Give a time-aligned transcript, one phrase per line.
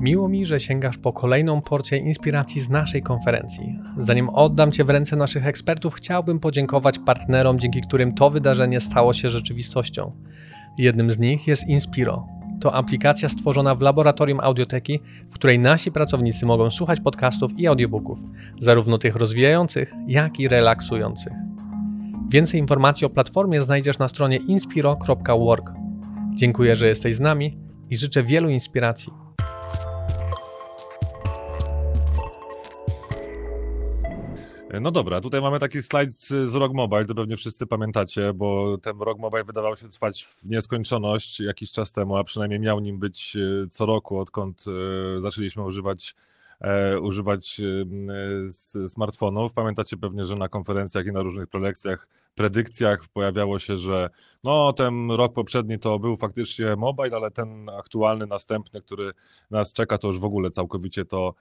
[0.00, 3.78] Miło mi, że sięgasz po kolejną porcję inspiracji z naszej konferencji.
[3.98, 9.12] Zanim oddam Cię w ręce naszych ekspertów, chciałbym podziękować partnerom, dzięki którym to wydarzenie stało
[9.12, 10.12] się rzeczywistością.
[10.78, 12.26] Jednym z nich jest Inspiro.
[12.60, 15.00] To aplikacja stworzona w laboratorium audioteki,
[15.30, 18.18] w której nasi pracownicy mogą słuchać podcastów i audiobooków,
[18.60, 21.32] zarówno tych rozwijających, jak i relaksujących.
[22.30, 25.72] Więcej informacji o platformie znajdziesz na stronie inspiro.org.
[26.34, 27.58] Dziękuję, że jesteś z nami
[27.90, 29.27] i życzę wielu inspiracji.
[34.80, 38.78] No dobra, tutaj mamy taki slajd z, z ROG Mobile, to pewnie wszyscy pamiętacie, bo
[38.78, 42.98] ten ROG Mobile wydawał się trwać w nieskończoność jakiś czas temu, a przynajmniej miał nim
[42.98, 44.64] być e, co roku, odkąd
[45.16, 46.14] e, zaczęliśmy używać
[46.60, 47.60] e, używać
[48.88, 49.52] smartfonów.
[49.52, 54.10] Pamiętacie pewnie, że na konferencjach i na różnych prelekcjach, predykcjach pojawiało się, że
[54.44, 59.12] no ten rok poprzedni to był faktycznie mobile, ale ten aktualny, następny, który
[59.50, 61.34] nas czeka, to już w ogóle całkowicie to,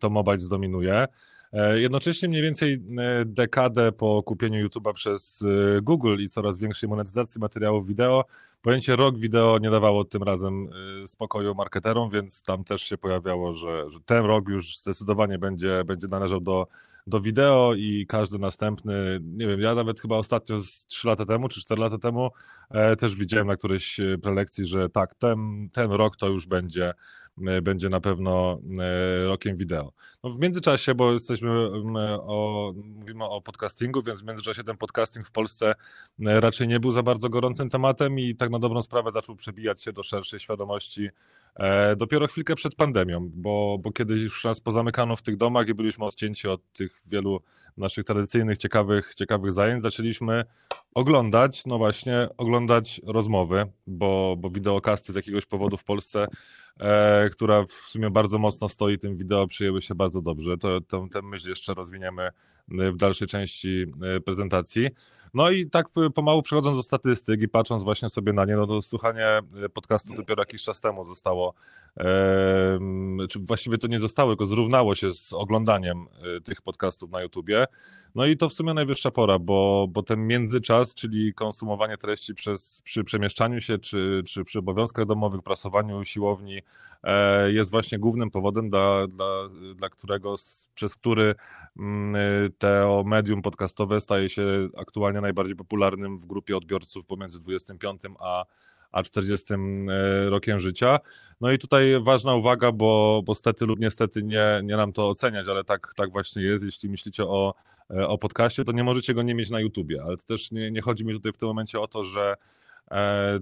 [0.00, 1.06] to mobile zdominuje.
[1.54, 6.88] E, jednocześnie mniej więcej e, dekadę po kupieniu YouTube'a przez e, Google i coraz większej
[6.88, 8.24] monetyzacji materiałów wideo,
[8.62, 10.68] pojęcie rok wideo nie dawało tym razem
[11.06, 16.06] spokoju marketerom, więc tam też się pojawiało, że, że ten rok już zdecydowanie będzie, będzie
[16.06, 16.66] należał do,
[17.06, 21.48] do wideo i każdy następny, nie wiem, ja nawet chyba ostatnio z 3 lata temu
[21.48, 22.30] czy 4 lata temu
[22.70, 26.92] e, też widziałem na którejś prelekcji, że tak, ten, ten rok to już będzie E,
[27.62, 29.92] będzie na pewno e, rokiem wideo.
[30.22, 31.50] No w międzyczasie, bo jesteśmy
[32.20, 35.74] o, mówimy o podcastingu, więc w międzyczasie ten podcasting w Polsce
[36.26, 39.82] e, raczej nie był za bardzo gorącym tematem i tak na dobrą sprawę zaczął przebijać
[39.82, 41.10] się do szerszej świadomości
[41.96, 46.04] dopiero chwilkę przed pandemią, bo, bo kiedyś już nas pozamykano w tych domach i byliśmy
[46.04, 47.40] odcięci od tych wielu
[47.76, 50.44] naszych tradycyjnych, ciekawych, ciekawych zajęć, zaczęliśmy
[50.94, 56.26] oglądać, no właśnie, oglądać rozmowy, bo, bo wideokasty z jakiegoś powodu w Polsce
[56.80, 60.58] e, która w sumie bardzo mocno stoi tym wideo, przyjęły się bardzo dobrze.
[60.58, 62.32] To, to, tę myśl jeszcze rozwiniemy e,
[62.92, 63.86] w dalszej części
[64.16, 64.88] e, prezentacji.
[65.34, 68.82] No i tak pomału przechodząc do statystyk i patrząc właśnie sobie na nie, no to
[68.82, 71.54] słuchanie e, podcastu dopiero jakiś czas temu zostało,
[71.96, 72.04] e,
[73.30, 76.06] czy właściwie to nie zostało, tylko zrównało się z oglądaniem
[76.44, 77.66] tych podcastów na YouTubie.
[78.14, 82.82] No i to w sumie najwyższa pora, bo, bo ten międzyczas, czyli konsumowanie treści przez,
[82.82, 86.62] przy przemieszczaniu się, czy, czy przy obowiązkach domowych, prasowaniu siłowni,
[87.04, 89.26] E, jest właśnie głównym powodem, dla, dla,
[89.74, 90.34] dla którego,
[90.74, 91.34] przez który
[91.78, 98.44] mm, to medium podcastowe staje się aktualnie najbardziej popularnym w grupie odbiorców pomiędzy 25 a
[98.94, 100.98] a 40 e, rokiem życia.
[101.40, 105.48] No i tutaj ważna uwaga, bo, bo stety lub niestety nie, nie nam to oceniać,
[105.48, 106.64] ale tak, tak właśnie jest.
[106.64, 107.54] Jeśli myślicie o,
[107.90, 110.70] e, o podcaście, to nie możecie go nie mieć na YouTubie, ale to też nie,
[110.70, 112.34] nie chodzi mi tutaj w tym momencie o to, że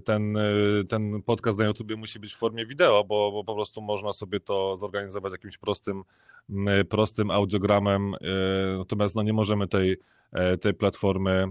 [0.05, 0.41] ten, e,
[0.89, 4.39] ten podcast na YouTube musi być w formie wideo, bo, bo po prostu można sobie
[4.39, 6.03] to zorganizować jakimś prostym,
[6.89, 8.17] prostym audiogramem, e,
[8.77, 9.97] natomiast no nie możemy tej,
[10.61, 11.47] tej platformy,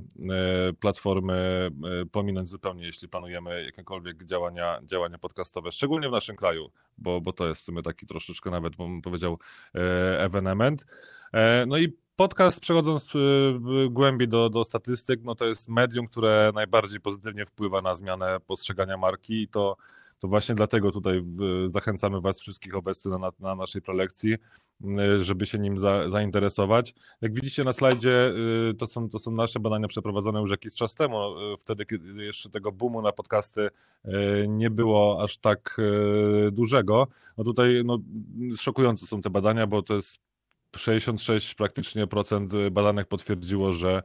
[0.81, 1.71] platformy
[2.13, 7.49] pominąć zupełnie, jeśli planujemy jakiekolwiek działania, działania podcastowe, szczególnie w naszym kraju, bo, bo to
[7.49, 9.39] jest w sumie taki troszeczkę nawet, bym powiedział,
[10.19, 10.87] ewenement.
[11.67, 17.01] No i podcast, przechodząc y, głębiej do, do statystyk, no to jest medium, które najbardziej
[17.01, 19.77] pozytywnie wpływa na zmianę postrzegania marki i to,
[20.19, 21.25] to właśnie dlatego tutaj
[21.67, 26.95] zachęcamy Was wszystkich obecnych na, na naszej prelekcji, y, żeby się nim za, zainteresować.
[27.21, 28.33] Jak widzicie na slajdzie,
[28.71, 31.19] y, to są, to są nasze badania przeprowadzone już jakiś czas temu,
[31.59, 33.69] wtedy kiedy jeszcze tego boomu na podcasty
[34.49, 35.81] nie było aż tak
[36.53, 37.07] dużego.
[37.39, 37.99] No tutaj no,
[38.59, 40.32] szokujące są te badania, bo to jest
[40.77, 44.03] 66 praktycznie procent badanych potwierdziło, że,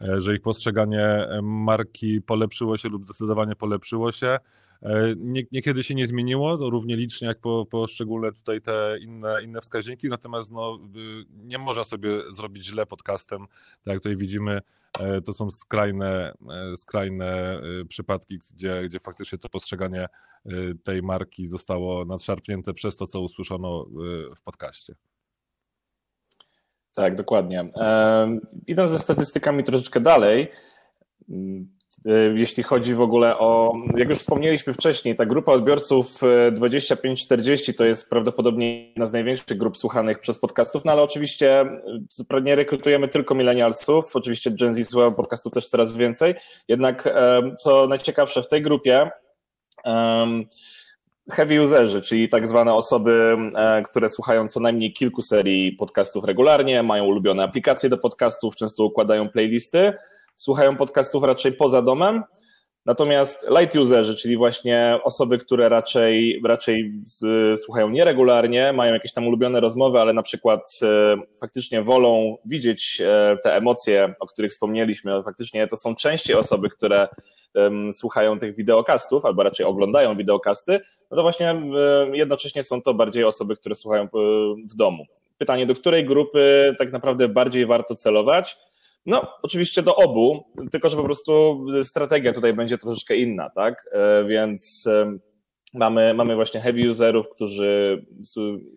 [0.00, 4.38] e, że ich postrzeganie marki polepszyło się lub zdecydowanie polepszyło się.
[4.82, 9.42] E, nie, niekiedy się nie zmieniło, to równie licznie jak po, poszczególne tutaj te inne,
[9.42, 13.46] inne wskaźniki, natomiast no, y, nie można sobie zrobić źle podcastem,
[13.82, 14.60] tak jak tutaj widzimy,
[15.00, 16.32] e, to są skrajne,
[16.76, 20.06] skrajne przypadki, gdzie, gdzie faktycznie to postrzeganie
[20.84, 23.86] tej marki zostało nadszarpnięte przez to, co usłyszono
[24.36, 24.94] w podcaście.
[26.96, 27.68] Tak, dokładnie.
[28.66, 30.50] Idąc ze statystykami troszeczkę dalej,
[32.06, 36.20] e, jeśli chodzi w ogóle o, jak już wspomnieliśmy wcześniej, ta grupa odbiorców
[36.52, 41.60] 25-40 e, to jest prawdopodobnie jedna z największych grup słuchanych przez podcastów, no ale oczywiście
[41.60, 46.34] e, nie rekrutujemy tylko millennialsów, oczywiście Gen Z słucha podcastów też coraz więcej,
[46.68, 47.08] jednak
[47.60, 49.10] co najciekawsze w tej grupie,
[51.32, 56.82] heavy userzy, czyli tak zwane osoby, e, które słuchają co najmniej kilku serii podcastów regularnie,
[56.82, 59.92] mają ulubione aplikacje do podcastów, często układają playlisty,
[60.36, 62.22] słuchają podcastów raczej poza domem.
[62.86, 66.92] Natomiast light userzy, czyli właśnie osoby, które raczej, raczej
[67.56, 73.36] słuchają nieregularnie, mają jakieś tam ulubione rozmowy, ale na przykład e, faktycznie wolą widzieć e,
[73.42, 77.08] te emocje, o których wspomnieliśmy, faktycznie to są częściej osoby, które
[77.92, 80.80] słuchają tych wideokastów, albo raczej oglądają wideokasty,
[81.10, 81.62] no to właśnie
[82.12, 84.08] jednocześnie są to bardziej osoby, które słuchają e,
[84.70, 85.06] w domu.
[85.38, 88.56] Pytanie, do której grupy tak naprawdę bardziej warto celować?
[89.06, 93.88] No, oczywiście do obu, tylko że po prostu strategia tutaj będzie troszeczkę inna, tak?
[93.92, 94.88] E, więc
[95.74, 98.04] mamy, mamy właśnie heavy userów, którzy,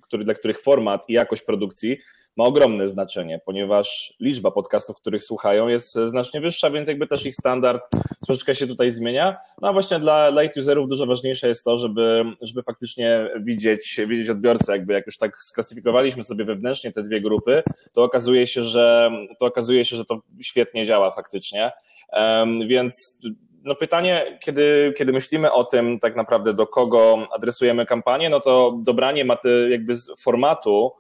[0.01, 1.97] który, dla których format i jakość produkcji
[2.39, 7.36] ma ogromne znaczenie, ponieważ liczba podcastów, których słuchają, jest znacznie wyższa, więc jakby też ich
[7.36, 7.88] standard
[8.25, 9.38] troszeczkę się tutaj zmienia.
[9.62, 14.30] No a właśnie dla light userów dużo ważniejsze jest to, żeby, żeby faktycznie widzieć, widzieć
[14.30, 17.63] odbiorcę, jakby jak już tak sklasyfikowaliśmy sobie wewnętrznie te dwie grupy,
[17.94, 21.71] to okazuje się, że to okazuje się, że to świetnie działa faktycznie.
[22.13, 23.21] Um, więc
[23.63, 28.80] no pytanie, kiedy, kiedy myślimy o tym tak naprawdę do kogo adresujemy kampanię, no to
[28.86, 30.91] dobranie maty, jakby formatu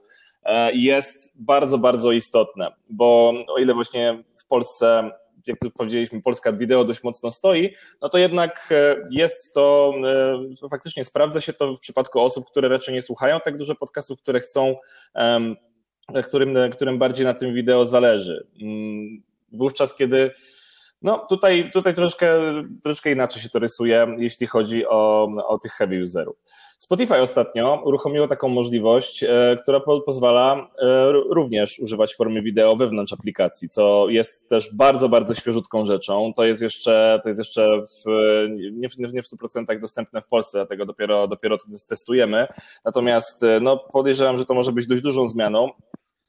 [0.73, 5.11] jest bardzo, bardzo istotne, bo o ile właśnie w Polsce
[5.47, 9.93] jak tu powiedzieliśmy, Polska wideo dość mocno stoi, no to jednak e, jest to,
[10.63, 14.21] e, faktycznie sprawdza się to w przypadku osób, które raczej nie słuchają tak dużo podcastów,
[14.21, 14.75] które chcą,
[16.27, 18.47] którym, którym bardziej na tym wideo zależy.
[18.61, 20.31] Mm, wówczas, kiedy
[21.01, 22.39] no tutaj, tutaj troszkę,
[22.83, 26.35] troszkę inaczej się to rysuje, jeśli chodzi o, o tych heavy userów.
[26.79, 33.69] Spotify ostatnio uruchomiło taką możliwość, e, która pozwala e, również używać formy wideo wewnątrz aplikacji,
[33.69, 36.33] co jest też bardzo, bardzo świeżutką rzeczą.
[36.35, 38.09] To jest jeszcze, to jest jeszcze w,
[38.71, 42.47] nie, w, nie w 100% dostępne w Polsce, dlatego dopiero, dopiero to testujemy.
[42.85, 45.69] Natomiast e, no, podejrzewam, że to może być dość dużą zmianą,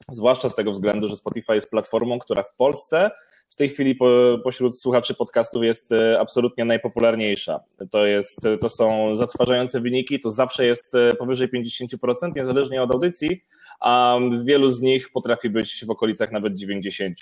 [0.09, 3.11] zwłaszcza z tego względu, że Spotify jest platformą, która w Polsce
[3.51, 7.59] w tej chwili po, pośród słuchaczy podcastów jest e, absolutnie najpopularniejsza.
[7.91, 13.43] To, jest, to są zatrważające wyniki, to zawsze jest e, powyżej 50%, niezależnie od audycji,
[13.79, 17.13] a wielu z nich potrafi być w okolicach nawet 90%.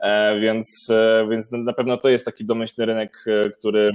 [0.00, 0.90] E, więc,
[1.30, 3.24] więc na pewno to jest taki domyślny rynek,
[3.58, 3.92] który,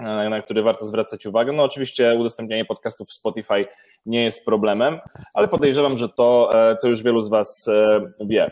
[0.00, 1.52] na który warto zwracać uwagę.
[1.52, 3.66] No oczywiście udostępnianie podcastów w Spotify
[4.06, 4.98] nie jest problemem,
[5.34, 6.50] ale podejrzewam, że to,
[6.82, 7.70] to już wielu z Was
[8.26, 8.50] wie.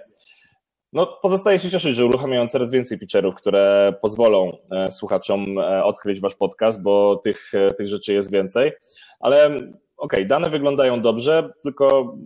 [0.93, 6.21] No, pozostaje się cieszyć, że uruchamiają coraz więcej feature'ów, które pozwolą e, słuchaczom e, odkryć
[6.21, 8.73] wasz podcast, bo tych, e, tych rzeczy jest więcej.
[9.21, 12.17] Ale okej, okay, dane wyglądają dobrze, tylko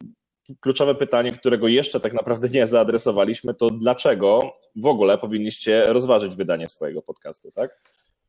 [0.61, 4.41] kluczowe pytanie, którego jeszcze tak naprawdę nie zaadresowaliśmy, to dlaczego
[4.77, 7.81] w ogóle powinniście rozważyć wydanie swojego podcastu, tak?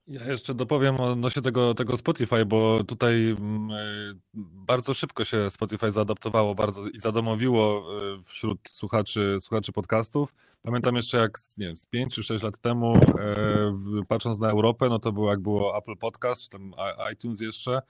[0.07, 4.13] Ja jeszcze dopowiem odnośnie tego, tego Spotify, bo tutaj mm, e,
[4.67, 7.83] bardzo szybko się Spotify zaadaptowało bardzo i zadomowiło
[8.17, 10.35] e, wśród słuchaczy, słuchaczy podcastów.
[10.61, 13.73] Pamiętam jeszcze jak nie wiem, z 5 czy 6 lat temu, e,
[14.07, 16.73] patrząc na Europę, no to było jak było Apple Podcast, czy tam
[17.13, 17.81] iTunes jeszcze,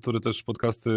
[0.00, 0.90] który też podcasty,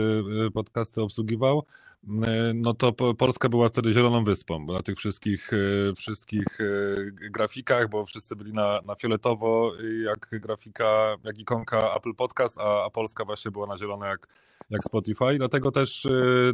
[0.54, 1.66] podcasty obsługiwał.
[2.08, 6.66] E, no to Polska była wtedy zieloną wyspą, bo na tych wszystkich, e, wszystkich e,
[7.12, 9.72] grafikach, bo wszyscy byli na, na fioletowo,
[10.04, 14.28] jak grafika, jak ikonka Apple Podcast, a, a Polska właśnie była na zielono jak,
[14.70, 15.38] jak Spotify.
[15.38, 16.08] Dlatego też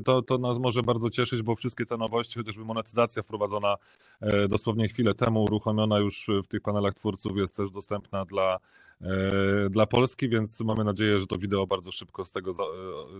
[0.06, 3.75] to, to nas może bardzo cieszyć, bo wszystkie te nowości, chociażby monetyzacja wprowadzona
[4.50, 8.59] dosłownie chwilę temu, uruchomiona już w tych panelach twórców, jest też dostępna dla,
[9.69, 12.63] dla Polski, więc mamy nadzieję, że to wideo bardzo szybko z tego za,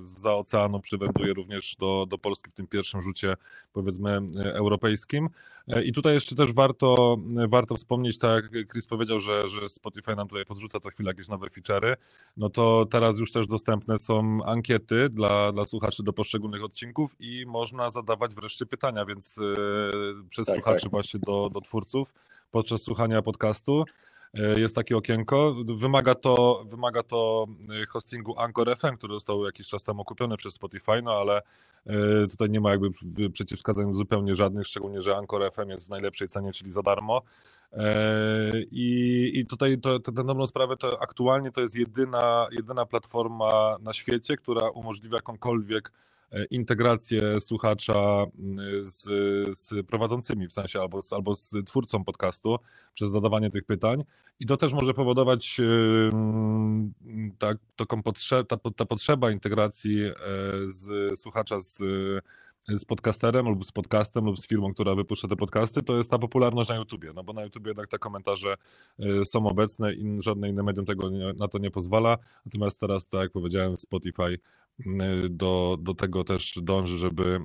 [0.02, 3.36] za oceanu przywędruje również do, do do Polski w tym pierwszym rzucie,
[3.74, 4.22] powiedzmy,
[4.54, 5.30] europejskim.
[5.68, 7.18] E, I tutaj jeszcze też warto,
[7.48, 11.28] warto wspomnieć, tak jak Chris powiedział, że, że Spotify nam tutaj podrzuca co chwilę jakieś
[11.28, 11.96] nowe feature'y,
[12.38, 17.46] no to teraz już też dostępne są ankiety dla, dla słuchaczy do poszczególnych odcinków i
[17.48, 19.40] można zadawać wreszcie pytania, więc
[20.30, 20.92] przez tak, słuchaczy tak.
[20.92, 22.14] właśnie do, do twórców
[22.52, 23.86] podczas słuchania podcastu.
[24.34, 25.56] E, jest takie okienko.
[25.66, 27.46] Wymaga to, wymaga to
[27.84, 31.42] e, hostingu Anchor FM, który został jakiś czas temu kupiony przez Spotify, no ale
[31.86, 32.90] e, tutaj nie ma jakby
[33.30, 37.22] przeciwwskazań zupełnie żadnych, szczególnie, że Anchor FM jest w najlepszej cenie, czyli za darmo.
[38.72, 44.38] I, i tutaj tę dobrą sprawę to aktualnie to jest jedyna, jedyna platforma na świecie,
[44.38, 45.92] która umożliwia jakąkolwiek
[46.50, 48.26] integrację słuchacza
[48.82, 49.04] z,
[49.60, 52.58] z prowadzącymi, w sensie albo z, albo z twórcą podcastu
[52.94, 54.04] przez zadawanie tych pytań.
[54.40, 55.62] I to też może powodować
[57.38, 60.14] tak, taką potrze ta, ta potrzeba integracji e,
[60.70, 61.84] z słuchacza z
[62.68, 66.20] z podcasterem lub z podcastem lub z firmą, która wypuszcza te podcasty, to jest ta
[66.20, 68.56] popularność na YouTubie, no bo na YouTubie jednak te komentarze
[69.26, 73.22] są obecne i żadne inne medium tego nie, na to nie pozwala, natomiast teraz, tak
[73.22, 74.40] jak powiedziałem, Spotify
[75.30, 77.40] do, do tego też dąży, żeby,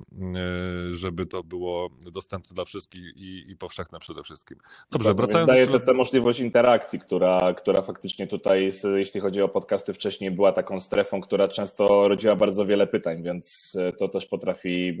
[0.91, 4.57] żeby to było dostępne dla wszystkich i, i powszechne przede wszystkim.
[4.91, 5.79] Dobrze, wracając daje do...
[5.79, 11.21] tę możliwość interakcji, która, która faktycznie tutaj, jeśli chodzi o podcasty wcześniej, była taką strefą,
[11.21, 14.99] która często rodziła bardzo wiele pytań, więc to też potrafi,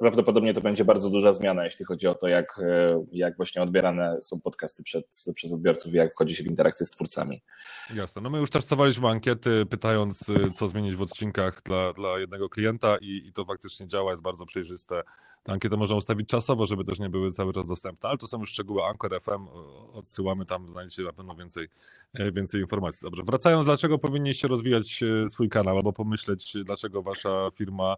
[0.00, 2.60] prawdopodobnie to będzie bardzo duża zmiana, jeśli chodzi o to, jak,
[3.12, 6.90] jak właśnie odbierane są podcasty przed, przez odbiorców i jak wchodzi się w interakcję z
[6.90, 7.42] twórcami.
[7.94, 12.96] Jasne, no my już testowaliśmy ankiety, pytając, co zmienić w odcinkach dla, dla jednego klienta
[13.00, 15.02] i, i to faktycznie działa, jest bardzo przejrzyste.
[15.42, 18.40] Tę ankietę można ustawić czasowo, żeby też nie były cały czas dostępne, ale to są
[18.40, 19.48] już szczegóły Anchor FM,
[19.92, 21.68] odsyłamy tam, znajdziecie na pewno więcej,
[22.14, 23.00] e, więcej informacji.
[23.02, 27.96] Dobrze, wracając, dlaczego powinniście rozwijać e, swój kanał albo pomyśleć, dlaczego wasza firma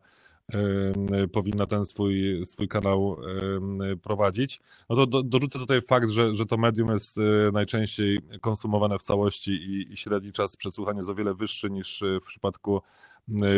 [1.32, 3.16] powinna ten swój, swój kanał
[4.02, 4.60] prowadzić.
[4.90, 7.20] No to do, dorzucę tutaj fakt, że, że to medium jest e,
[7.52, 12.26] najczęściej konsumowane w całości i, i średni czas przesłuchania jest o wiele wyższy niż w
[12.26, 12.82] przypadku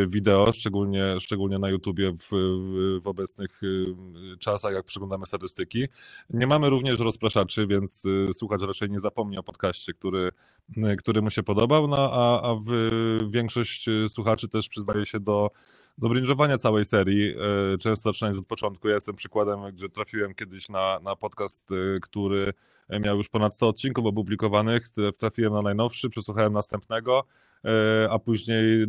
[0.06, 2.28] wideo, szczególnie, szczególnie na YouTubie w,
[3.02, 3.86] w obecnych y,
[4.38, 5.84] czasach, jak przeglądamy statystyki.
[6.30, 10.30] Nie mamy również rozpraszaczy, więc y, słuchacz raczej nie zapomni o podcaście, który,
[10.98, 12.70] który mu się podobał, no a, a w,
[13.30, 15.50] większość słuchaczy też przyznaje się do,
[15.98, 17.34] do bringowania całej serii,
[17.80, 18.88] często zaczynając od początku.
[18.88, 21.70] Ja jestem przykładem, gdzie trafiłem kiedyś na, na podcast,
[22.02, 22.52] który
[23.00, 27.24] miał już ponad 100 odcinków opublikowanych, trafiłem na najnowszy, przesłuchałem następnego,
[28.10, 28.86] a później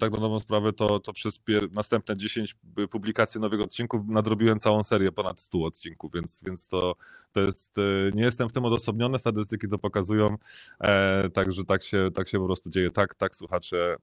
[0.00, 1.40] tak na nową sprawę to, to przez
[1.72, 2.56] następne 10
[2.90, 6.96] publikacji nowych odcinków nadrobiłem całą serię ponad 100 odcinków, więc, więc to,
[7.32, 7.82] to jest, e,
[8.14, 10.36] nie jestem w tym odosobniony, statystyki to pokazują,
[10.80, 13.96] e, także tak się, tak się po prostu dzieje, tak, tak słuchacze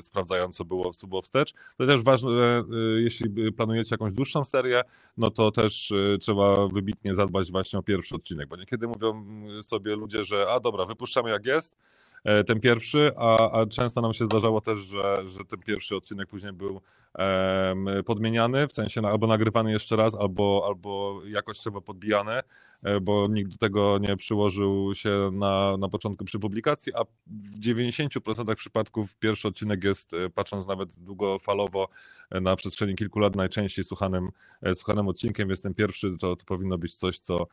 [0.00, 1.54] sprawdzają, co było, co było wstecz.
[1.76, 2.64] To też ważne,
[2.96, 4.82] jeśli planujecie jakąś dłuższą serię,
[5.16, 9.24] no to też trzeba wybitnie zadbać właśnie o pierwszy odcinek, bo niekiedy mówią
[9.62, 12.03] sobie ludzie, że a dobra, wypuszczamy jak jest, E,
[12.46, 16.52] ten pierwszy, a, a często nam się zdarzało też, że, że ten pierwszy odcinek później
[16.52, 16.80] był
[17.18, 22.40] um, podmieniany, w sensie albo nagrywany jeszcze raz, albo, albo jakościowo podbijany,
[22.82, 27.60] e, bo nikt do tego nie przyłożył się na, na początku przy publikacji, a w
[27.60, 31.88] 90% przypadków pierwszy odcinek jest, e, patrząc nawet długofalowo
[32.30, 34.30] na przestrzeni kilku lat, najczęściej słuchanym,
[34.74, 37.46] słuchanym odcinkiem, więc ten pierwszy to, to powinno być coś, co,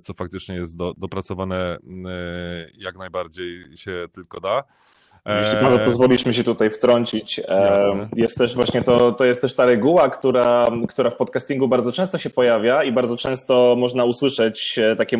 [0.00, 1.78] co faktycznie jest do, dopracowane
[2.74, 4.64] jak najbardziej się tylko da.
[5.26, 9.40] Jeśli Paweł e, pozwolisz mi się tutaj wtrącić, e, jest też właśnie to, to jest
[9.40, 14.04] też ta reguła, która, która w podcastingu bardzo często się pojawia i bardzo często można
[14.04, 15.18] usłyszeć e, takie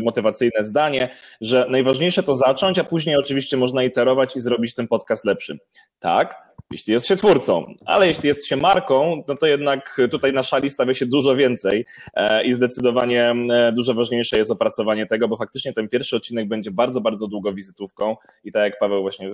[0.00, 1.08] motywacyjne zdanie,
[1.40, 5.58] że najważniejsze to zacząć, a później oczywiście można iterować i zrobić ten podcast lepszym.
[6.00, 10.42] Tak, jeśli jest się twórcą, ale jeśli jest się marką, no to jednak tutaj na
[10.42, 15.36] szali stawia się dużo więcej e, i zdecydowanie e, dużo ważniejsze jest opracowanie tego, bo
[15.36, 19.30] faktycznie ten pierwszy odcinek będzie bardzo, bardzo długo wizytówką i tak jak Paweł właśnie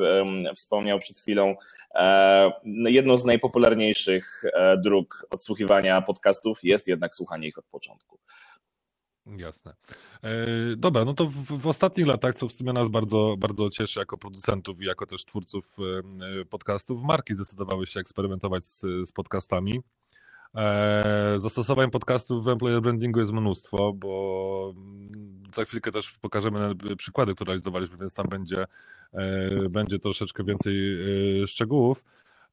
[0.56, 1.54] wspomniał przed chwilą,
[1.94, 2.50] e,
[2.84, 4.42] jedną z najpopularniejszych
[4.84, 8.18] dróg odsłuchiwania podcastów jest jednak słuchanie ich od początku.
[9.26, 9.74] Jasne.
[10.22, 14.00] E, dobra, no to w, w, ostatnich latach, co w sumie nas bardzo, bardzo cieszy
[14.00, 15.76] jako producentów i jako też twórców
[16.40, 19.80] e, podcastów, marki zdecydowały się eksperymentować z, z podcastami.
[20.54, 27.34] E, zastosowań podcastów w employer brandingu jest mnóstwo, bo mm, za chwilkę też pokażemy przykłady,
[27.34, 28.66] które realizowaliśmy, więc tam będzie,
[29.12, 30.74] e, będzie troszeczkę więcej
[31.42, 32.04] e, szczegółów.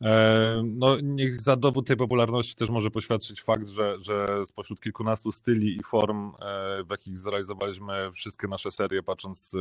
[0.01, 5.31] E, no, niech za dowód tej popularności też może poświadczyć fakt, że, że spośród kilkunastu
[5.31, 9.51] styli i form, e, w jakich zrealizowaliśmy wszystkie nasze serie, patrząc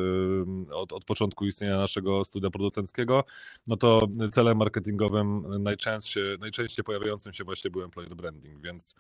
[0.71, 3.25] e, od, od początku istnienia naszego studia producenckiego,
[3.67, 8.95] no to celem marketingowym najczęściej, najczęściej pojawiającym się właśnie był employer branding, więc,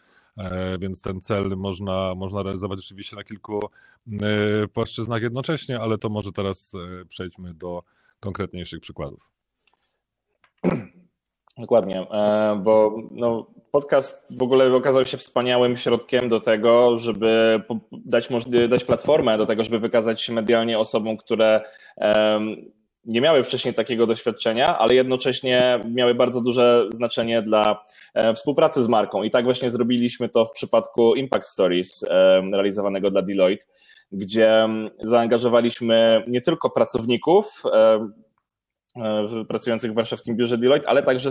[0.78, 3.60] więc ten cel można, można realizować oczywiście na kilku
[4.72, 6.72] płaszczyznach jednocześnie, ale to może teraz
[7.08, 7.82] przejdźmy do
[8.20, 9.30] konkretniejszych przykładów.
[11.60, 17.62] Dokładnie, e, bo no, podcast w ogóle okazał się wspaniałym środkiem do tego, żeby
[17.92, 18.28] dać,
[18.68, 21.60] dać platformę do tego, żeby wykazać się medialnie osobom, które
[23.04, 28.88] nie miały wcześniej takiego doświadczenia, ale jednocześnie miały bardzo duże znaczenie dla e, współpracy z
[28.88, 29.22] marką.
[29.22, 32.04] I tak właśnie zrobiliśmy to w przypadku Impact Stories
[32.52, 33.66] realizowanego dla Deloitte,
[34.12, 34.68] gdzie
[35.02, 38.08] zaangażowaliśmy nie tylko pracowników, E,
[39.48, 41.30] pracujących w warszawskim biurze Deloitte, ale także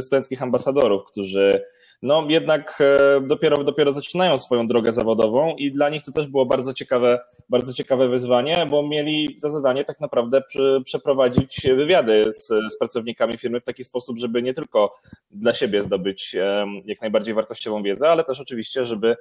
[0.00, 1.62] studenckich ambasadorów, którzy
[2.02, 6.46] no jednak e, dopiero, dopiero zaczynają swoją drogę zawodową i dla nich to też było
[6.46, 10.42] bardzo ciekawe, bardzo ciekawe wyzwanie, bo mieli za zadanie tak naprawdę
[10.84, 14.94] przeprowadzić wywiady z, z pracownikami firmy w taki sposób, żeby nie tylko
[15.30, 19.16] dla siebie zdobyć e, jak najbardziej wartościową wiedzę, ale też oczywiście, żeby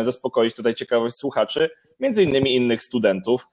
[0.00, 3.48] zaspokoić tutaj ciekawość słuchaczy, między innymi innych studentów,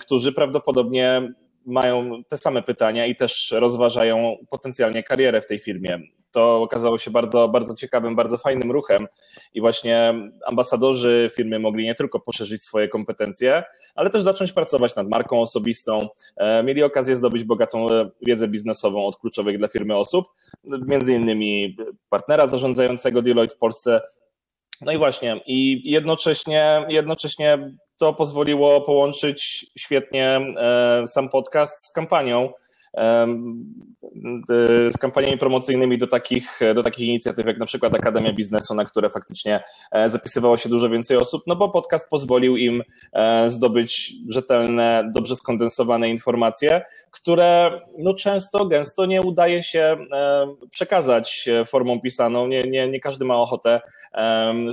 [0.00, 1.32] którzy prawdopodobnie
[1.66, 5.98] mają te same pytania i też rozważają potencjalnie karierę w tej firmie.
[6.30, 9.06] To okazało się bardzo, bardzo ciekawym, bardzo fajnym ruchem
[9.54, 10.14] i właśnie
[10.46, 16.08] ambasadorzy firmy mogli nie tylko poszerzyć swoje kompetencje, ale też zacząć pracować nad marką osobistą.
[16.36, 17.86] E, mieli okazję zdobyć bogatą
[18.22, 20.24] wiedzę biznesową od kluczowych dla firmy osób,
[20.64, 21.76] między innymi
[22.08, 24.00] partnera zarządzającego Deloitte w Polsce,
[24.80, 32.52] no i właśnie, i jednocześnie, jednocześnie to pozwoliło połączyć świetnie e, sam podcast z kampanią
[34.90, 39.10] z kampaniami promocyjnymi do takich, do takich inicjatyw, jak na przykład Akademia Biznesu, na które
[39.10, 45.10] faktycznie e, zapisywało się dużo więcej osób, no bo podcast pozwolił im e, zdobyć rzetelne,
[45.14, 52.46] dobrze skondensowane informacje, które no często, gęsto nie udaje się e, przekazać formą pisaną.
[52.46, 53.80] Nie, nie, nie każdy ma ochotę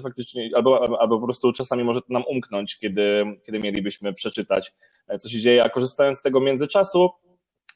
[0.04, 4.74] faktycznie, albo, albo po prostu czasami może to nam umknąć, kiedy, kiedy mielibyśmy przeczytać,
[5.20, 7.10] co się dzieje, a korzystając z tego międzyczasu,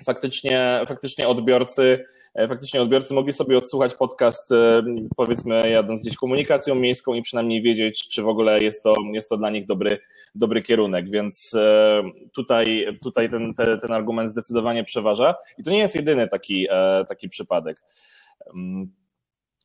[0.06, 2.04] faktycznie, faktycznie odbiorcy,
[2.36, 4.84] e, faktycznie odbiorcy mogli sobie odsłuchać podcast, e,
[5.16, 9.38] powiedzmy, jadąc gdzieś komunikacją miejską i przynajmniej wiedzieć, czy w ogóle jest to, jest to
[9.38, 10.00] dla nich dobry,
[10.36, 11.10] dobry kierunek.
[11.10, 15.36] Więc e, tutaj, tutaj ten, ten, ten argument zdecydowanie przeważa.
[15.58, 16.68] I to nie jest jedyny taki,
[17.08, 17.78] taki przypadek.
[18.56, 18.92] Mm,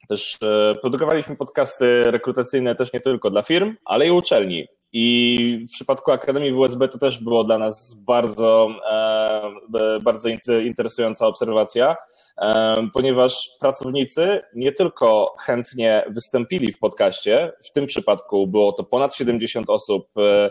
[0.08, 0.38] też
[0.80, 4.68] produkowaliśmy podcasty rekrutacyjne też nie tylko dla firm, ale i uczelni.
[4.92, 10.28] I w przypadku Akademii WSB to też było dla nas bardzo, e, bardzo
[10.64, 11.96] interesująca obserwacja,
[12.38, 19.16] e, ponieważ pracownicy nie tylko chętnie wystąpili w podcaście, w tym przypadku było to ponad
[19.16, 20.50] 70 osób e,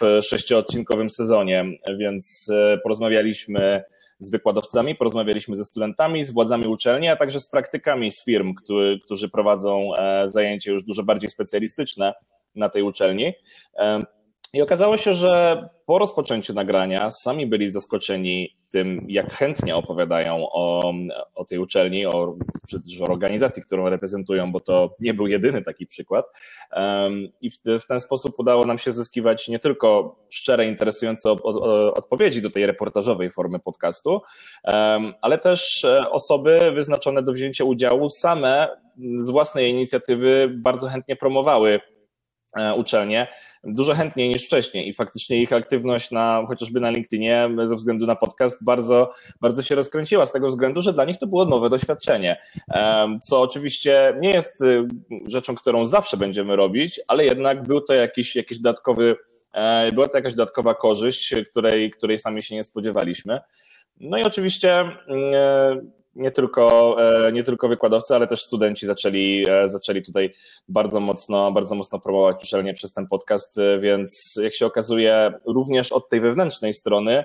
[0.00, 1.64] w sześciodcinkowym sezonie,
[1.98, 2.50] więc
[2.82, 3.84] porozmawialiśmy
[4.18, 8.98] z wykładowcami, porozmawialiśmy ze studentami, z władzami uczelni, a także z praktykami z firm, który,
[9.04, 9.90] którzy prowadzą
[10.24, 12.14] zajęcia już dużo bardziej specjalistyczne
[12.54, 13.32] na tej uczelni.
[14.54, 20.92] I okazało się, że po rozpoczęciu nagrania sami byli zaskoczeni tym, jak chętnie opowiadają o,
[21.34, 22.36] o tej uczelni, o,
[23.00, 26.26] o organizacji, którą reprezentują, bo to nie był jedyny taki przykład.
[27.40, 31.30] I w, w ten sposób udało nam się zyskiwać nie tylko szczere, interesujące
[31.94, 34.20] odpowiedzi do tej reportażowej formy podcastu,
[35.20, 38.68] ale też e, osoby wyznaczone do wzięcia udziału same
[39.18, 41.80] z własnej inicjatywy bardzo chętnie promowały
[42.76, 43.26] uczelnie
[43.64, 48.16] dużo chętniej niż wcześniej i faktycznie ich aktywność na chociażby na LinkedInie ze względu na
[48.16, 52.36] podcast bardzo, bardzo się rozkręciła z tego względu, że dla nich to było nowe doświadczenie,
[53.22, 54.64] co oczywiście nie jest
[55.26, 59.16] rzeczą, którą zawsze będziemy robić, ale jednak był to jakiś, jakiś dodatkowy,
[59.52, 63.40] e, była to jakaś dodatkowa korzyść, której, której sami się nie spodziewaliśmy.
[64.00, 64.98] No i oczywiście mm,
[65.34, 66.96] e, nie tylko,
[67.26, 70.30] e, nie tylko wykładowcy, ale też studenci zaczęli, e, zaczęli tutaj
[70.68, 75.92] bardzo mocno, bardzo mocno promować uczelnię przez ten podcast, e, więc jak się okazuje, również
[75.92, 77.24] od tej wewnętrznej strony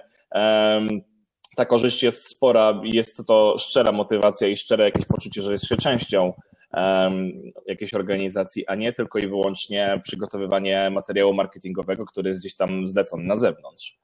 [1.55, 5.77] ta korzyść jest spora, jest to szczera motywacja i szczere jakieś poczucie, że jest się
[5.77, 6.33] częścią
[7.67, 13.23] jakiejś organizacji, a nie tylko i wyłącznie przygotowywanie materiału marketingowego, który jest gdzieś tam zlecony
[13.23, 13.97] na zewnątrz.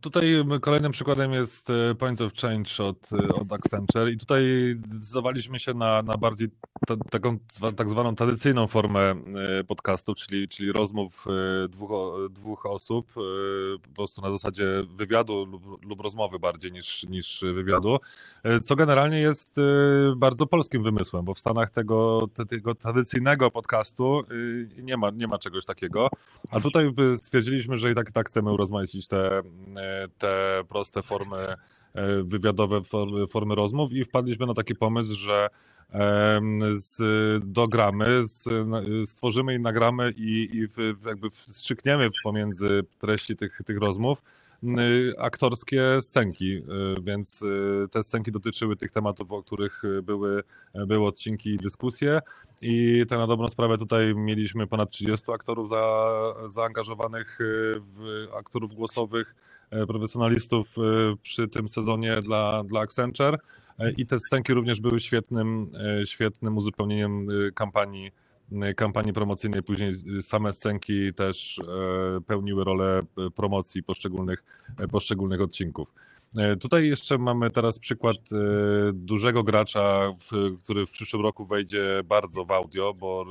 [0.00, 4.42] Tutaj kolejnym przykładem jest e, Points of Change od, e, od Accenture i tutaj
[4.92, 6.48] zdecydowaliśmy się na, na bardziej
[6.86, 7.38] ta, taką
[7.76, 11.24] tak zwaną tradycyjną formę e, podcastu, czyli, czyli rozmów
[11.68, 11.90] dwóch,
[12.30, 13.12] dwóch osób
[13.82, 14.64] po prostu na zasadzie
[14.96, 17.98] wywiadu lub, lub rozmowy bardziej niż, niż wywiadu,
[18.62, 19.56] co generalnie jest
[20.16, 24.22] bardzo polskim wymysłem, bo w Stanach tego, tego tradycyjnego podcastu
[24.82, 26.08] nie ma, nie ma czegoś takiego,
[26.50, 29.21] a tutaj stwierdziliśmy, że i tak, tak chcemy urozmaicić te
[30.18, 31.56] te, proste formy e,
[32.22, 32.80] wywiadowe,
[33.28, 35.48] formy rozmów i wpadliśmy na taki pomysł, że
[36.76, 37.00] z,
[37.44, 38.48] dogramy, z,
[39.08, 40.68] stworzymy i nagramy i, i
[41.06, 44.22] jakby wstrzykniemy pomiędzy treści tych, tych rozmów
[45.18, 46.62] aktorskie scenki, e,
[47.02, 50.42] więc e, te scenki dotyczyły tych tematów, o których były,
[50.74, 52.20] były odcinki i dyskusje.
[52.62, 56.04] I tak na dobrą sprawę tutaj mieliśmy ponad 30 aktorów za,
[56.48, 57.38] zaangażowanych,
[57.74, 59.34] w, aktorów głosowych,
[59.88, 60.74] profesjonalistów
[61.22, 63.38] przy tym sezonie dla, dla Accenture.
[63.96, 65.70] I te scenki również były świetnym,
[66.04, 68.10] świetnym uzupełnieniem kampanii
[68.76, 71.60] kampanii promocyjnej, później same scenki też
[72.26, 73.00] pełniły rolę
[73.34, 74.44] promocji poszczególnych,
[74.90, 75.92] poszczególnych odcinków.
[76.60, 78.16] Tutaj jeszcze mamy teraz przykład
[78.92, 80.14] dużego gracza,
[80.64, 83.26] który w przyszłym roku wejdzie bardzo w audio, bo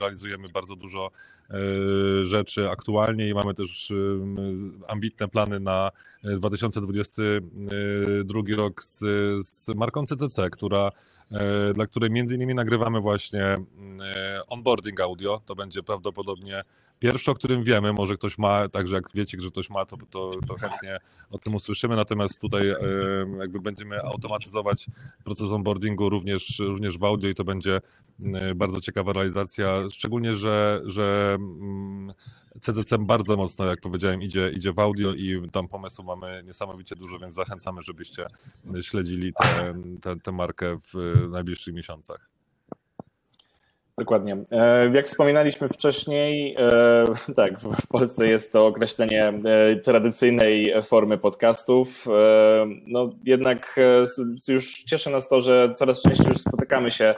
[0.00, 1.10] realizujemy bardzo dużo
[2.22, 3.92] rzeczy aktualnie i mamy też
[4.88, 5.90] ambitne plany na
[6.22, 8.98] 2022 rok z,
[9.46, 10.92] z marką CCC, która E,
[11.74, 15.40] dla której między innymi nagrywamy właśnie mm, e, onboarding audio.
[15.46, 16.62] To będzie prawdopodobnie
[16.98, 17.92] pierwszy, o którym wiemy.
[17.92, 20.98] Może ktoś ma, także jak wiecie, że ktoś ma, to, to, to chętnie
[21.30, 21.96] o tym usłyszymy.
[21.96, 22.76] Natomiast tutaj e,
[23.38, 24.86] jakby będziemy automatyzować
[25.28, 27.80] proces onboardingu również, również w audio i to będzie
[28.56, 31.36] bardzo ciekawa realizacja, szczególnie, że, że
[32.60, 36.96] CCC mm, bardzo mocno, jak powiedziałem, idzie, idzie w audio i tam pomysłu mamy niesamowicie
[36.96, 38.26] dużo, więc zachęcamy, żebyście
[38.82, 39.32] śledzili
[40.22, 42.37] tę markę w najbliższych miesiącach.
[43.98, 44.36] Dokładnie.
[44.50, 47.04] E, jak wspominaliśmy wcześniej, e,
[47.36, 52.06] tak, w Polsce jest to określenie e, tradycyjnej formy podcastów.
[52.86, 53.80] No jednak
[54.48, 57.14] już cieszy nas to, że coraz częściej już spotykamy się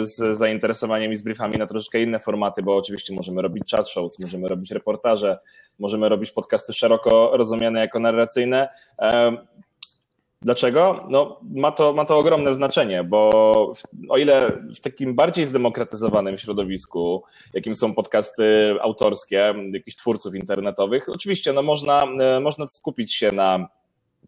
[0.00, 4.18] z zainteresowaniem i z briefami na troszeczkę inne formaty, bo oczywiście możemy robić chat shows,
[4.18, 5.38] możemy robić reportaże,
[5.78, 8.68] możemy robić podcasty szeroko rozumiane jako narracyjne.
[10.42, 11.06] Dlaczego?
[11.10, 13.32] No, ma, to, ma to ogromne znaczenie, bo
[14.08, 17.24] o ile w takim bardziej zdemokratyzowanym środowisku,
[17.54, 23.68] jakim są podcasty autorskie, jakichś twórców internetowych, oczywiście no, można, e, można skupić się na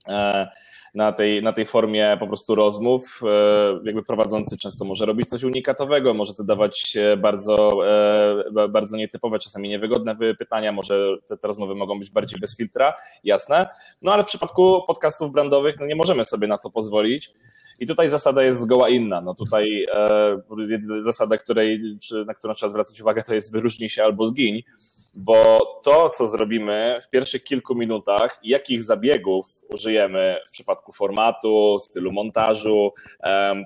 [0.08, 0.48] e,
[0.94, 3.20] na tej, na tej formie po prostu rozmów.
[3.22, 7.80] E, jakby prowadzący często może robić coś unikatowego, może zadawać bardzo,
[8.56, 12.94] e, bardzo nietypowe, czasami niewygodne pytania, może te, te rozmowy mogą być bardziej bez filtra,
[13.24, 13.68] jasne.
[14.02, 17.30] No ale w przypadku podcastów brandowych no nie możemy sobie na to pozwolić.
[17.80, 19.20] I tutaj zasada jest zgoła inna.
[19.20, 20.40] No tutaj e,
[20.98, 24.62] zasada, której, na którą trzeba zwracać uwagę, to jest wyróżnij się albo zgiń
[25.16, 32.12] bo to, co zrobimy w pierwszych kilku minutach, jakich zabiegów użyjemy w przypadku formatu, stylu
[32.12, 32.92] montażu,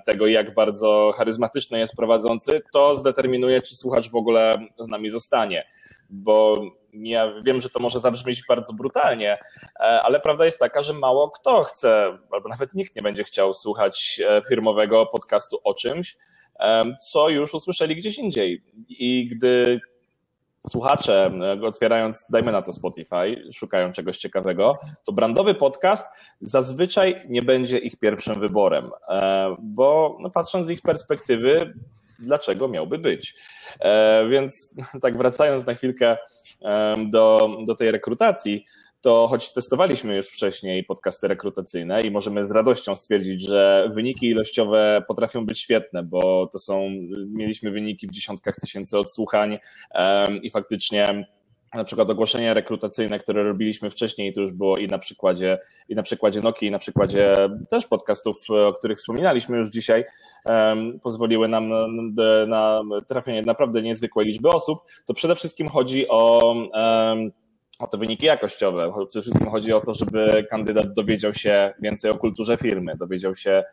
[0.05, 5.65] tego, jak bardzo charyzmatyczny jest prowadzący, to zdeterminuje, czy słuchacz w ogóle z nami zostanie.
[6.09, 6.61] Bo
[6.93, 9.37] ja wiem, że to może zabrzmieć bardzo brutalnie,
[9.75, 13.53] e, ale prawda jest taka, że mało kto chce, albo nawet nikt nie będzie chciał
[13.53, 16.17] słuchać e, firmowego podcastu o czymś,
[17.11, 18.63] co już usłyszeli gdzieś indziej.
[18.89, 19.79] I gdy
[20.67, 26.07] słuchacze, e, otwierając, dajmy na to Spotify, szukają czegoś ciekawego, to brandowy podcast
[26.41, 31.73] zazwyczaj nie będzie ich pierwszym wyborem, e, bo no, patrząc z ich perspektywy,
[32.19, 33.35] dlaczego miałby być?
[33.79, 36.17] E, więc tak wracając na chwilkę
[37.11, 38.65] do, do tej rekrutacji,
[39.01, 45.03] to choć testowaliśmy już wcześniej podcasty rekrutacyjne i możemy z radością stwierdzić, że wyniki ilościowe
[45.07, 46.89] potrafią być świetne, bo to są,
[47.33, 49.59] mieliśmy wyniki w dziesiątkach tysięcy odsłuchań
[50.41, 51.25] i faktycznie
[51.73, 55.57] na przykład ogłoszenia rekrutacyjne, które robiliśmy wcześniej, to już było i na przykładzie,
[55.89, 57.35] i na przykładzie Noki, i na przykładzie
[57.69, 60.05] też podcastów, o których wspominaliśmy już dzisiaj,
[60.45, 61.69] um, pozwoliły nam
[62.47, 64.79] na, na trafienie naprawdę niezwykłej liczby osób.
[65.05, 67.31] To przede wszystkim chodzi o um,
[67.79, 68.93] o te wyniki jakościowe.
[69.09, 73.63] Przede wszystkim chodzi o to, żeby kandydat dowiedział się więcej o kulturze firmy, dowiedział się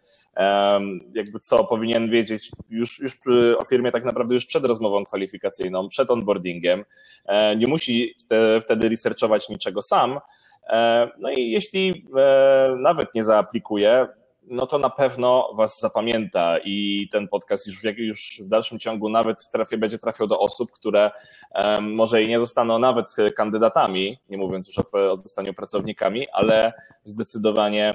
[1.14, 3.12] jakby co powinien wiedzieć już, już
[3.59, 6.85] o firmie tak naprawdę już przed rozmową kwalifikacyjną, przed onboardingiem.
[7.27, 8.14] E, nie musi
[8.62, 10.21] wtedy researchować niczego sam.
[10.69, 14.09] E, no i jeśli e, nawet nie zaaplikuje,
[14.47, 19.09] no to na pewno Was zapamięta i ten podcast już w, już w dalszym ciągu
[19.09, 21.11] nawet trafi, będzie trafiał do osób, które
[21.55, 26.73] um, może i nie zostaną nawet kandydatami, nie mówiąc już o, o zostaniu pracownikami, ale
[27.05, 27.95] zdecydowanie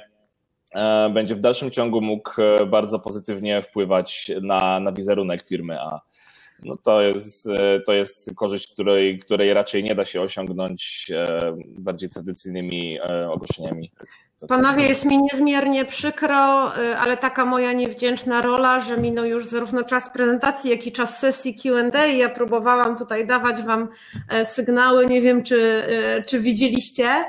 [0.75, 6.01] e, będzie w dalszym ciągu mógł e, bardzo pozytywnie wpływać na, na wizerunek firmy, a
[6.63, 11.11] no to jest, e, to jest korzyść, której, której raczej nie da się osiągnąć
[11.67, 13.91] bardziej tradycyjnymi ogłoszeniami.
[14.47, 19.83] Panowie, jest mi niezmiernie przykro, y, ale taka moja niewdzięczna rola, że minął już zarówno
[19.83, 22.05] czas prezentacji, jak i czas sesji QA.
[22.05, 23.87] Ja próbowałam tutaj dawać Wam
[24.29, 25.07] e, sygnały.
[25.07, 27.25] Nie wiem, czy, e, czy widzieliście.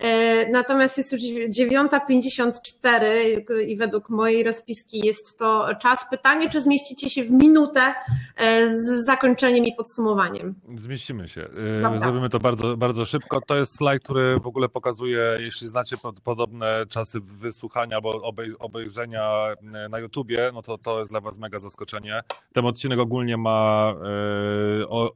[0.00, 6.06] E, natomiast jest już 9.54 i według mojej rozpiski jest to czas.
[6.10, 7.94] Pytanie, czy zmieścicie się w minutę
[8.36, 10.54] e, z zakończeniem i podsumowaniem?
[10.76, 11.42] Zmieścimy się.
[11.42, 11.46] E,
[11.82, 11.98] Dobra.
[11.98, 13.40] Zrobimy to bardzo, bardzo szybko.
[13.40, 19.54] To jest slajd, który w ogóle pokazuje, jeśli znacie podobne czasy wysłuchania albo obejrzenia
[19.90, 22.20] na YouTubie, no to to jest dla Was mega zaskoczenie.
[22.52, 23.94] Ten odcinek ogólnie ma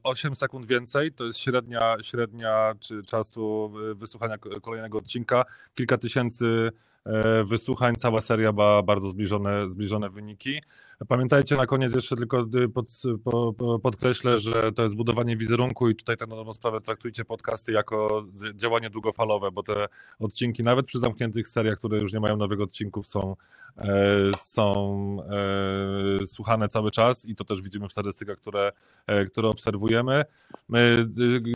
[0.03, 1.11] 8 sekund więcej.
[1.11, 5.45] To jest średnia, średnia czy czasu wysłuchania kolejnego odcinka.
[5.75, 6.71] Kilka tysięcy
[7.45, 7.95] wysłuchań.
[7.95, 10.61] Cała seria ma bardzo zbliżone, zbliżone wyniki.
[11.07, 16.15] Pamiętajcie na koniec jeszcze tylko pod, po, podkreślę, że to jest budowanie wizerunku i tutaj
[16.19, 19.87] na dobrą sprawę traktujcie podcasty jako działanie długofalowe, bo te
[20.19, 23.64] odcinki nawet przy zamkniętych seriach, które już nie mają nowych odcinków są E,
[24.37, 25.17] są
[26.21, 28.71] e, słuchane cały czas i to też widzimy w statystykach, które,
[29.07, 30.23] e, które obserwujemy.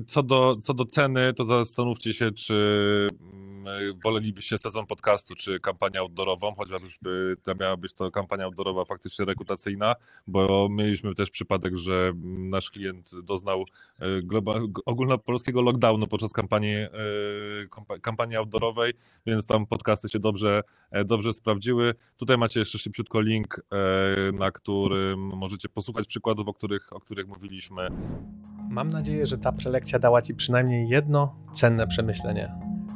[0.08, 6.00] Co do, co do ceny, to zastanówcie się, czy mm, wolelibyście sezon podcastu, czy kampanię
[6.00, 9.96] outdoorową, chociaż już by to miała być to kampania outdoorowa faktycznie rekrutacyjna,
[10.28, 13.66] bo mieliśmy też przypadek, że nasz klient doznał
[14.86, 16.76] ogólnopolskiego lockdownu podczas kampanii,
[18.02, 18.94] kampanii outdoorowej,
[19.26, 20.62] więc tam podcasty się dobrze,
[21.06, 21.96] dobrze sprawdziły.
[22.18, 27.28] Tutaj macie jeszcze szybciutko link, e, na którym możecie posłuchać przykładów, o których, o których
[27.28, 27.88] mówiliśmy.
[28.70, 32.52] Mam nadzieję, że ta prelekcja dała Ci przynajmniej jedno cenne przemyślenie.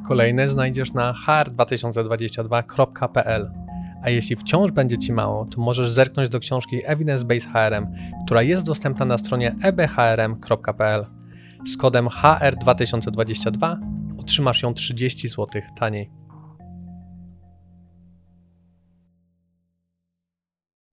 [0.07, 3.51] Kolejne znajdziesz na hr2022.pl.
[4.03, 7.87] A jeśli wciąż będzie Ci mało, to możesz zerknąć do książki Evidence Based HRM,
[8.25, 11.05] która jest dostępna na stronie ebhrm.pl.
[11.67, 13.77] Z kodem HR2022
[14.17, 16.22] otrzymasz ją 30 zł taniej.